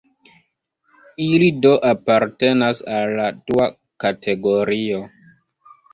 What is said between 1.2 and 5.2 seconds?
Ili do apartenas al la dua kategorio.